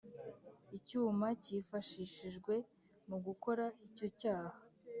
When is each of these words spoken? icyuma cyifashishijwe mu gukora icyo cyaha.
icyuma 0.77 1.27
cyifashishijwe 1.43 2.53
mu 3.09 3.17
gukora 3.25 3.65
icyo 3.87 4.07
cyaha. 4.19 4.57